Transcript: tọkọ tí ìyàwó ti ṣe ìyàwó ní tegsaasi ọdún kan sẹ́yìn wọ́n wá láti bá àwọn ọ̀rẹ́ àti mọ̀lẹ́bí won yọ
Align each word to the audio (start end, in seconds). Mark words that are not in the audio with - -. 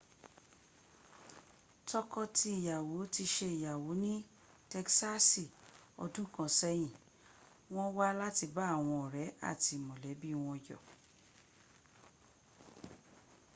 tọkọ 1.89 2.21
tí 2.37 2.49
ìyàwó 2.59 2.99
ti 3.15 3.23
ṣe 3.35 3.47
ìyàwó 3.57 3.91
ní 4.03 4.13
tegsaasi 4.71 5.43
ọdún 6.03 6.27
kan 6.35 6.49
sẹ́yìn 6.59 6.93
wọ́n 7.73 7.93
wá 7.97 8.07
láti 8.21 8.45
bá 8.55 8.63
àwọn 8.75 8.95
ọ̀rẹ́ 9.05 9.33
àti 9.49 9.73
mọ̀lẹ́bí 9.87 10.29
won 10.43 10.57
yọ 10.69 10.77